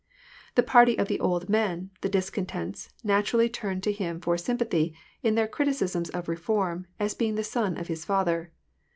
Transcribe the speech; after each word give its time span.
The 0.55 0.63
party 0.63 0.97
of 0.97 1.07
the 1.09 1.19
old 1.19 1.47
men, 1.47 1.91
the 2.01 2.09
discontents, 2.09 2.89
naturally 3.03 3.49
turned 3.49 3.83
to 3.83 3.91
him 3.91 4.19
for 4.19 4.35
sympathy, 4.35 4.95
in 5.21 5.35
their 5.35 5.47
criticisms 5.47 6.09
of 6.09 6.27
reform, 6.27 6.87
as 6.99 7.13
being 7.13 7.35
the 7.35 7.43
son 7.43 7.77
of 7.77 7.85
his 7.87 8.03
father. 8.03 8.51